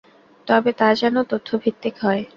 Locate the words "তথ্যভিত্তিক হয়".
1.23-2.21